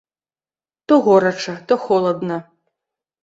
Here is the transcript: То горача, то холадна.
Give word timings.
То 0.87 0.95
горача, 1.07 1.55
то 1.67 1.77
холадна. 1.85 2.37